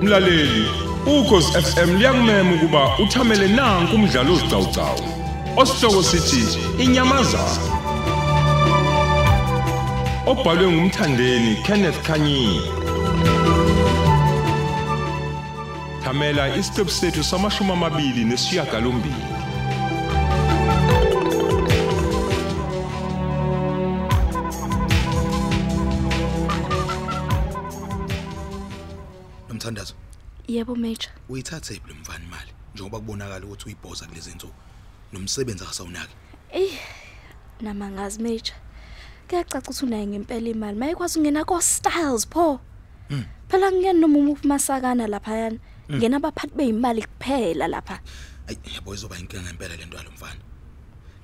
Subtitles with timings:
[0.00, 0.68] Mlaleli,
[1.06, 5.00] ukhosi FM liyakumema ukuba uthamele nanku umdlalo ozicawucawu.
[5.56, 7.74] Osihloko sithi inyamazana.
[10.26, 12.60] Obhalwe ngumthandeni Kenneth Kanyini.
[16.04, 19.24] Thamela isiqephu sethu samashumi amabili nesishiyagalombili.
[29.48, 29.94] Nomthandazo,
[30.48, 31.10] Yebo Major.
[31.28, 34.54] uyithathe lo mfana imali njengoba kubonakala ukuthi uyibhoza kulezi zinsuku.
[35.12, 36.14] Nomsebenzi akasawunaki.
[36.52, 36.70] Ey
[37.60, 38.54] namangazi Major.
[39.28, 40.78] Kuyacaca ukuthi unayo ngempela imali.
[40.78, 42.60] Mayikwazi ungena ko Styles pho.
[43.48, 45.50] Phela ngiyena noma umuphi masakana lapha
[45.88, 45.98] yana.
[45.98, 48.00] Ngena abaphathi beimali kuphela lapha.
[48.48, 50.40] Ayi yabo izoba inkinga ngempela lento yalomfana.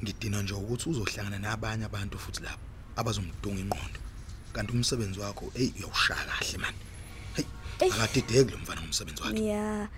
[0.03, 2.65] Ngidina nje ukuthi uzohlangana nabanye abantu futhi lapho
[2.97, 4.01] abazomdunga inqondo.
[4.53, 6.75] Kanti umsebenzi wakho hey uyawushaya kahle man.
[7.35, 7.45] Hey
[7.81, 7.95] Eish.
[7.95, 9.41] akadideki lo mfana ngomsebenzi wakhe.
[9.43, 9.89] Yeah.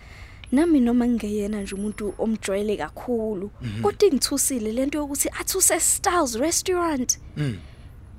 [0.53, 3.51] Nami noma ngingeyena nje umuntu omjwayele kakhulu.
[3.83, 7.19] Kodwa ingithusile lento yokuthi athuse Styles restaurant.
[7.37, 7.59] Mm.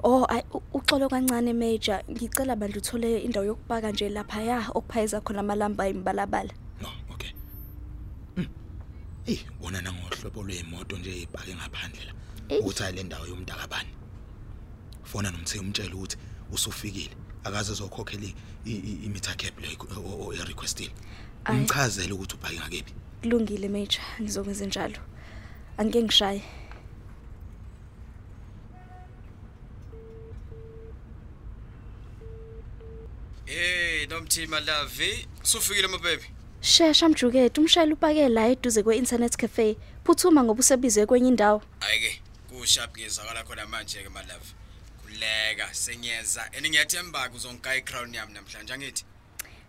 [0.04, 2.04] Oh ay u- uxolo kancane Major.
[2.12, 6.54] Ngicela bandla uthole indawo yokupaka nje lapha ya okuphayeza khona amalamba imbalabala.
[6.82, 7.32] No, okay.
[8.38, 8.48] Mm.
[9.28, 12.14] Eh, bona nangohlobo lweemoto nje ezibhake ngaphandle la.
[12.50, 12.62] Eish.
[12.62, 13.90] Ukuthi ayi le ndawo yomntakabani.
[15.04, 16.18] Fona nomthe umtshela ukuthi
[16.52, 17.16] usufikile.
[17.44, 18.24] Akaze ezokhokhela
[18.66, 20.92] i- i- imeter cap le o requestile.
[21.46, 21.59] Ayi.
[21.59, 22.94] Umchazele ukuthi ubhake ngakephi.
[23.22, 25.00] Kulungile Major, ngizokwenza njalo.
[25.78, 26.44] Angeke ngishaye.
[34.36, 36.23] Hey nomthima Lavi, usufikile mabebi.
[36.62, 39.78] Shesha mjukete, umshayeli upake la eduze kwe-internet cafe.
[40.03, 41.62] Phuthuma ngoba usebizwe kwenye indawo.
[41.81, 44.53] Ayike, kusharp ngizakala khona manje ke malavi.
[45.03, 49.06] Kuleka senyeza, engiyathemba uzongigaya icrown yami namhlanje angithi.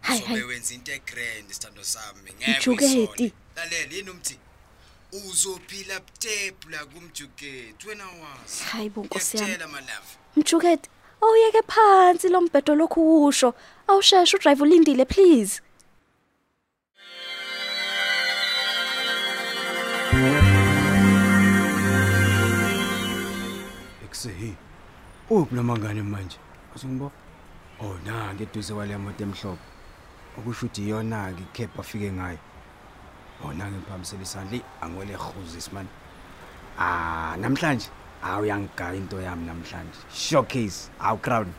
[0.01, 0.45] Hayi Sobe hayi.
[0.45, 2.33] wenza into egrand sithando sami.
[2.33, 2.97] Ngeke Mjuketi.
[2.99, 3.33] uyisole.
[3.57, 4.39] Lalela yini umthi?
[5.13, 8.63] Uzophila step la kumjuketi wena wazi.
[8.73, 9.59] Hayi bo Nkosi yami.
[11.25, 13.55] Awuyeke phansi lo mbhedo lokhu usho.
[13.89, 15.63] Awusheshe udrive ulindile please.
[24.05, 24.55] Ekusehi.
[25.31, 26.37] Uphi namangane manje?
[26.77, 27.13] Usungibo?
[27.81, 29.65] Oh na ngeduze wale moto emhlophe.
[30.39, 32.39] Okusho ukuthi iyona ke ikhepha afike ngayo.
[33.45, 35.89] Oh na ngiphamisela isandla angwele khuzi simani.
[36.79, 37.89] Ah namhlanje
[38.25, 39.99] awuyangigaya into yami namhlanje.
[40.13, 41.53] Showcase awu crown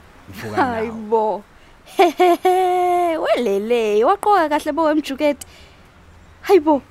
[0.55, 1.09] Hayi nawo.
[1.09, 1.43] bo.
[1.97, 5.45] Hehehe, welele, waqoka kahle bo wemjukete.
[6.41, 6.81] Hayibo.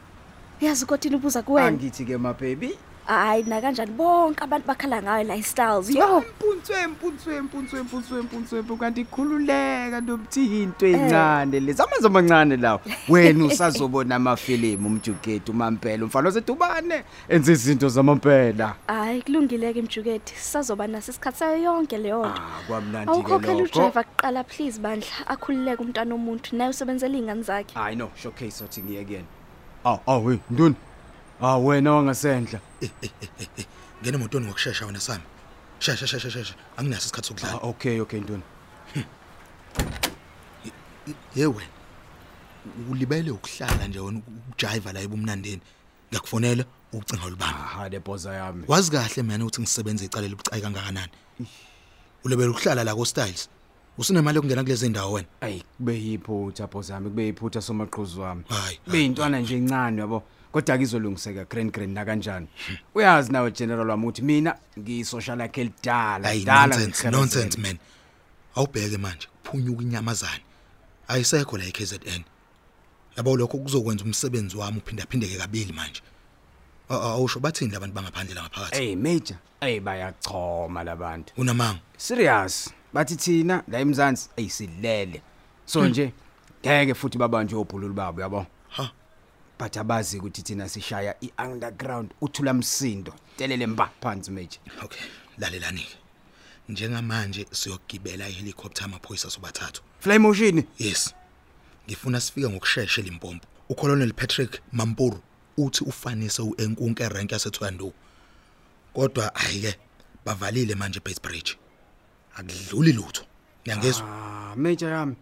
[0.61, 1.69] Yazi kodwa ubuza kuwena.
[1.69, 2.79] Angithi ke ma baby.
[3.07, 3.93] Hayi na kanjani?
[3.93, 5.91] Bonke abantu bakhala ngayo la styles.
[5.91, 6.21] Yo.
[6.21, 13.45] Mpuntswe mpuntswe mpuntswe mpuntswe mpuntswe kanti ikhululeka ntomthi into encane lezi amanzi amancane lawo wena
[13.45, 18.75] usazobona amafilimu umjuketi umampela umfana osedubane enza izinto zamampela.
[18.87, 20.35] Hayi kulungile ke mjukete.
[20.37, 22.29] Sisazoba naso isikhathi sayo yonke leyo nto.
[22.29, 23.65] ah kwamnandi ke Awukhokhela lokho.
[23.81, 25.27] udriver kuqala please bandla.
[25.27, 26.57] Akhululeke umntana omuntu.
[26.57, 27.75] Naye usebenzela ingane zakhe.
[27.75, 29.27] hayi no showcase othi ngiye kuyena.
[29.85, 30.75] Aw aw we ntoni?
[31.45, 32.61] Ah wena wangasendla
[34.03, 35.23] Ngene emotweni ngokusheshsha wena sami.
[35.79, 36.55] Shesha shesha shesha.
[36.77, 37.59] Anginaso isikhathi ah sokudlala.
[37.63, 38.43] okay okay ntoni
[41.37, 41.63] Yewe.
[42.91, 44.21] Ulibele ukuhlala nje wena
[44.53, 45.61] ujive la ebumnandeni.
[46.11, 47.59] Ngiyakufonela ucinga olubamba.
[47.65, 51.13] aha le boza yami Wazi kahle mina ukuthi ngisebenza icala libucayi kangakanani.
[52.25, 53.49] Ulebele ukuhlala la ko Styles.
[53.99, 55.29] Usunemali yokungena kulezi ndawo wena.
[55.41, 58.81] ayi kube yiphutha boza yami kube yiphutha somaqhuzu wami Hayi.
[58.87, 60.23] beyintwana nje encane yabo
[60.55, 62.47] kodwa kizolungiseka grand grand na kanjani
[62.95, 67.19] uyazi nawe general wami ukuthi mina ngiyisocial yakhe elidala Hayi dala nonsense ngikharazela.
[67.21, 67.79] nonsense man.
[68.57, 70.41] Awubheke manje kuphunyuka inyamazana.
[71.09, 72.23] Ayisekho la eKZN.
[73.17, 76.01] Yabo lokho kuzokwenza umsebenzi wami uphinda phindeke kabili manje.
[76.89, 78.77] A- a- Awusho bathini labantu bangaphandle la ngaphakathi?
[78.77, 81.81] hey major hey bayachoma labantu Unamanga.
[81.97, 85.23] serious bathi thina la emzansi ayisilele
[85.67, 86.13] so nje
[86.67, 88.91] ngeke futhi babanje obhululu babo yabo Ha.
[89.59, 95.01] But abazi ukuthi thina sishaya i-underground uthula msindo telele mba phansi major Okay,
[95.39, 95.97] lalelani ke.
[96.69, 99.83] Njengamanje siyogibela ihelicopter amaphoyisa sobathathu.
[100.01, 101.15] fly motion Yes.
[101.89, 103.47] Ngifuna sifike ngokusheshsha eLimpopo.
[103.69, 105.21] uColonel Patrick Mampuru
[105.57, 107.93] uthi ufanise uenkunke rank yaseThwando.
[108.95, 109.79] Kodwa ayike
[110.25, 111.21] bavalile manje Base
[112.35, 113.25] akudluli lutho.
[113.63, 114.07] Ngiyangezwa?
[114.09, 115.17] ah major yami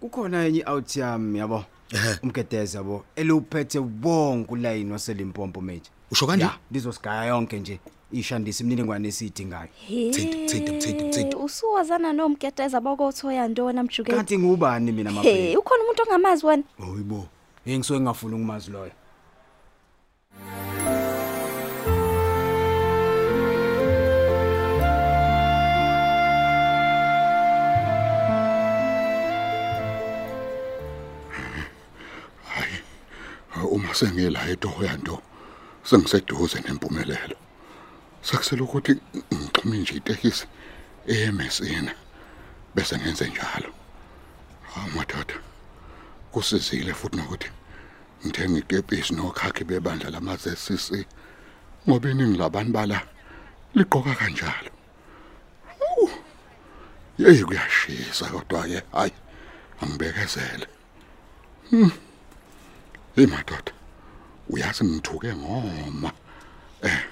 [0.00, 1.66] kukhona enye out yami yabo Ehhe.
[2.22, 6.44] Umgedeza yabo eluphethe wonke ulayini waselimpompo mate Usho kanje?
[6.44, 7.80] Ya, lizosigaya yonke nje
[8.12, 10.20] ishandisa imininingwane esiyidingayo Thinta,
[10.54, 11.36] thinta, thinta, thinta.
[11.36, 14.16] Usuwazana nomgeteza bokothoya ntona mjukeni.
[14.16, 16.62] kanti ngubani mina Hey, mabheki ukhona umuntu ongamazi wena?
[16.92, 17.26] oyibo
[17.68, 18.90] ngisuke ngingafuni ukumazi loyo
[33.94, 35.22] sengila edoya nto
[35.84, 37.36] sengiseduze nempumelelo.
[38.22, 38.92] Sekusele ukuthi
[39.34, 40.46] ngixhume nje itekisi
[41.06, 41.92] emesina
[42.74, 43.70] bese ngenze njalo.
[44.74, 45.34] Hawu madoda
[46.32, 47.50] kusizile futhi nokuthi
[48.26, 51.06] ngithenga ikepisi nokhakhi bebandla lama-ZCC
[51.88, 52.98] ngoba iningi labantu bala
[53.74, 54.70] liqoka kanjalo.
[57.18, 59.12] Yeyi kuyashisa kodwa-ke hayi
[59.80, 60.66] angibekezele.
[63.14, 63.72] Hey madoda.
[64.48, 66.12] Uyazi ngithuke ngoma.
[66.82, 67.02] Eh.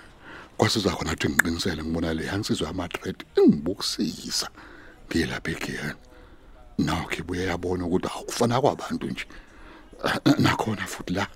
[0.57, 4.49] Kwasiza khona ukuthi ngiqinisele ngibona le yansizwa yama-thread ingibukisisa
[5.09, 5.95] ngilapha ekhaya.
[6.79, 9.27] Nokho ibuye yabona ukuthi awufana kwabantu nje.
[10.05, 11.27] Eh, Nakhona futhi la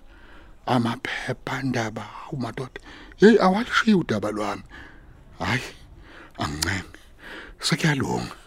[0.66, 2.80] amaphepha ndaba umadoda.
[3.16, 4.62] Hey awalishiya udaba lwami.
[5.38, 5.62] Hayi
[6.38, 7.00] angincenge.
[7.60, 8.45] Sekuyalunga.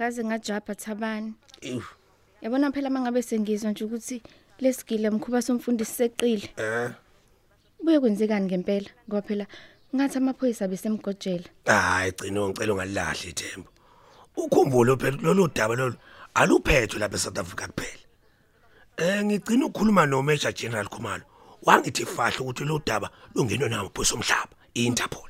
[0.00, 1.34] Hey, ngaze ngajabha Thabani.
[2.42, 4.22] Yabona phela mangabe sengizwa nje ukuthi
[4.58, 6.50] lesigile mkhuba somfundisi seqile.
[6.56, 6.90] Eh.
[7.84, 8.88] Buye kwenzekani ngempela?
[9.08, 9.46] Ngoba phela
[9.94, 11.44] ngathi amaphoyisa besemgojela.
[11.66, 13.68] Hayi gcina ngicela ungalilahle ithemba.
[14.36, 15.96] Ukhumbule phela lolu daba lolu
[16.34, 18.04] aluphethwe lapha eSouth Africa kuphela.
[18.96, 21.24] Eh ngicina ukukhuluma no Major General Khumalo.
[21.62, 25.29] Wangithi fahla ukuthi lo daba lungenwe namaphoyisa omhlaba, iInterpol.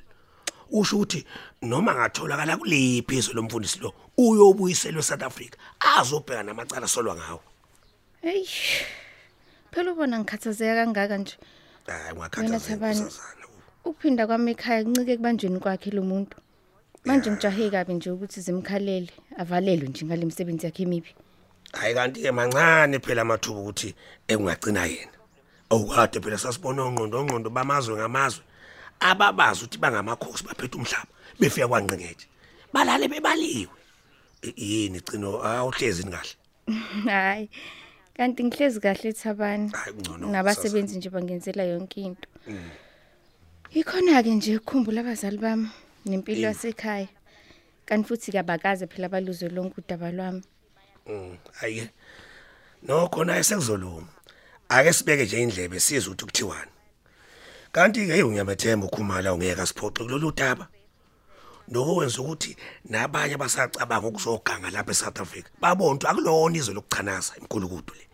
[0.71, 1.25] Usho ukuthi
[1.63, 7.43] noma ngatholakala kuliphi izwe lomfundisi lo uyobuyiselwa eSouth Africa azobheka namacala solwa ngawo.
[8.23, 8.47] Hey.
[9.73, 11.37] Phela ubona ngikhathazeka kangaka nje.
[11.87, 13.11] Hayi inkosazana.
[13.85, 16.37] Ukuphinda kwami ekhaya kuncike kubanjweni kwakhe lo muntu.
[17.05, 21.15] Manje ngijahe kabi nje ukuthi zimkhalele, avalelwe nje ngalemsebenzi yakhe emibi.
[21.73, 23.95] Hayi kanti ke mancane phela amathuba ukuthi
[24.29, 25.17] engagcina yena.
[25.71, 28.45] Awukade phela sasibona ongqondo ongqondo bamazwe ngamazwe.
[29.01, 31.09] Ababazi ukuthi bangamakhosi baphethe umhlaba
[31.39, 32.27] befika kwanqengeje.
[32.73, 33.73] Balale bebaliwe.
[34.43, 36.35] I- Yini cino awuhlezi kahle.
[37.07, 37.51] Hayi.
[38.17, 39.71] Kanti ngihlezi kahle Thabani.
[39.73, 40.29] Hayi kungcono.
[40.31, 42.29] Nabasebenzi nje bangenzela yonke into.
[43.75, 45.69] Ikhona ke nje ukukhumbula abazali bami
[46.07, 47.09] nempilo yasekhaya.
[47.87, 50.43] Kanti futhi kabakaze phela baluze lonke udaba lwami.
[51.07, 51.89] Mm, Hayi.
[52.83, 54.09] No khona esekuzolunga.
[54.69, 56.71] Ake sibeke nje indlebe sizwe ukuthi kuthiwani.
[57.73, 60.69] Kanti ke uyamathemba ukhumala ungeka siphoxe kulolu daba.
[61.69, 65.49] Nokwenza ukuthi nabanye basacabanga ukuzoganga lapha eSouth Africa.
[65.61, 68.09] Babona ukuthi akulona izwe lokuchanaza inkulukudu le.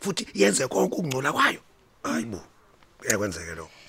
[0.00, 1.60] Futhi yenze konke ukungcola kwayo.
[2.02, 2.42] Hayibo.
[2.98, 3.83] Kuyakwenzeke lokho.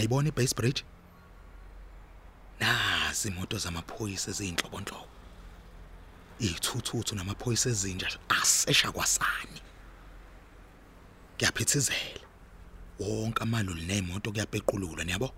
[0.00, 0.84] Niyayibona iBase Bridge?
[2.60, 5.08] Nazi imoto zamaphoyisa eziyinhlobonhlobo.
[6.38, 9.60] Ithuthuthi namaphoyisa ezinja asesha kwasani.
[11.38, 12.26] Kuyaphithizela.
[12.98, 15.34] Wonke amaloli nemoto kuyapeqululwa niyabo?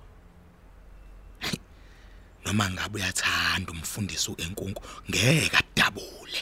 [2.44, 6.40] Noma ngabe uyathanda umfundisi uenkunku ngeke adabule.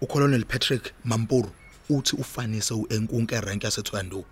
[0.00, 1.48] uColonel Patrick Mampuru
[1.90, 4.24] uthi ufanise uenkunku erank yaseThwando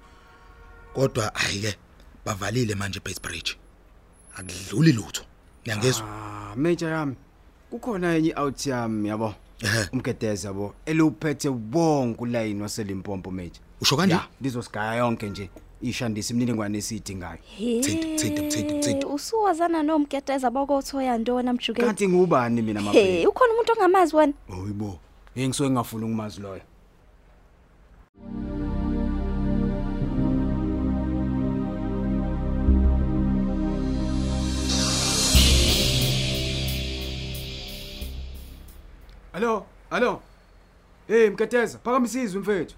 [0.94, 1.76] kodwa ayike
[2.24, 3.52] bavalile manje base bridge.
[4.36, 5.22] Akudluli lutho
[5.62, 7.14] ngiyangezwa ah major yami
[7.70, 9.34] kukhona enye out yami yabo?
[9.60, 9.88] Ehe.
[9.92, 13.60] Umgedeza yabo eluphethe wonke ulayini waselimpompo major.
[13.80, 15.50] Usho kanje ya lizosigaya yonke nje
[15.82, 17.38] ishandisa imininingwane esiyidingayo.
[17.58, 17.90] Thinta,
[18.24, 19.06] thinta, thinta, thinta.
[19.06, 21.86] Usuwazana nomgeteza bokothoya ntona mjukeni.
[21.86, 24.32] kanti ngubani mina Hey, mabheki ukhona umuntu ongamazi wena?
[24.48, 24.98] oyibo.
[25.38, 26.60] Ngisuke ngingafuni ukumazi loyo
[39.32, 40.22] Hallo, hallo.
[41.08, 42.74] Hey Mketeza, phakamisa izwi mfethu.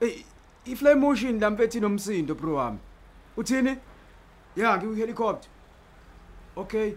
[0.00, 0.24] Hey,
[0.64, 2.78] ifly motion la mfethu nomsindo bro wami.
[3.36, 3.76] Uthini?
[4.56, 5.50] Ya, ngiyi helicopter.
[6.56, 6.92] Okay.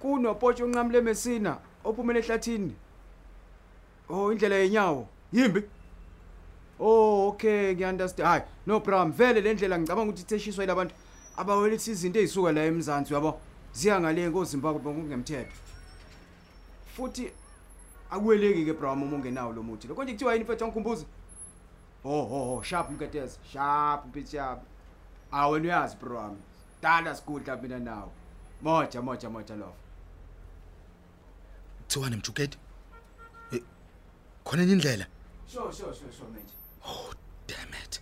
[0.00, 2.74] kunopotsho onqamule mesina ophumele ehlathini
[4.08, 5.08] oh indlela yenyawo.
[5.32, 5.62] Yimbi?
[6.80, 9.12] Oh okay ngiunderstand hayi no problem.
[9.12, 10.94] Vele le ndlela ngicabanga ukuthi itheshiswa yilabantu
[11.36, 13.40] abawelithi izinto ezisuka la emzansi yabo
[13.72, 15.56] ziya ngale ngoZimbabwe ngokungemthetho
[16.96, 17.32] futhi
[18.10, 19.88] akuweleki ke bro uma ungenawo lo muthi.
[19.88, 21.04] Lokho nje kuthiwa yini mfethu angikhumbuza
[22.04, 24.60] oh oh oh sharp mketeza sharp sharp
[25.32, 26.36] ah wena uyazi wami
[26.82, 28.10] dala sikudla mina nawe.
[28.62, 29.72] Moja moja moja love.
[31.88, 32.56] Thiwane mjukedi.
[34.46, 35.06] Eh, Khona enye indlela.
[35.46, 37.12] sure sure sure sure manje Oh
[37.46, 38.00] damn it.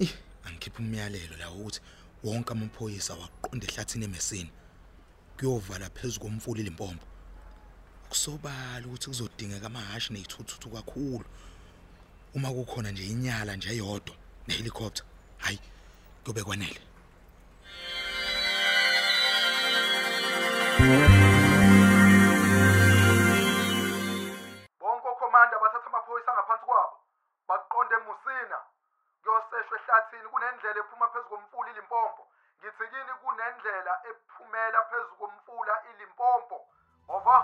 [0.00, 0.08] Eh,
[0.44, 1.80] angikhipha umyalelo la ukuthi
[2.24, 4.50] wonke amaphoyisa waqonda ehlathini emesini.
[5.38, 7.06] Kuyovala phezulu komfuli limpompo.
[8.08, 11.24] Kusobala ukuthi kuzodingeka amahashi nezithuthu kakhulu.
[12.34, 14.14] Uma kukhona nje inyala nje eyodwa
[14.46, 15.04] nehelicopter.
[15.38, 15.58] Hayi,
[16.24, 16.80] kube kwanele.
[20.78, 21.51] bonke
[26.22, 26.96] bathatha amaphoyisa ngaphansi kwabo.
[27.48, 28.58] Baqonde emusina
[29.22, 32.22] kuyoseshwa ehlathini kunendlela ephuma phezu komfula ilimpompo.
[32.58, 36.58] Ngithi kini kunendlela ephumela phezu komfula ilimpompo.
[37.08, 37.36] Ova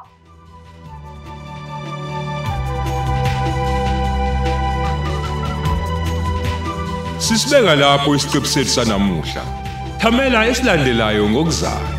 [7.19, 9.43] Sisibeka lapho isiqebu sethu sanamuhla.
[10.01, 11.98] Thamela esilandelayo ngokuzayo.